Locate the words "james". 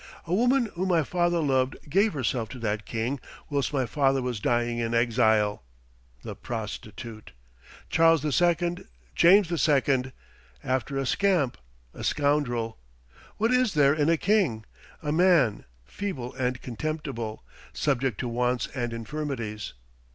9.13-9.69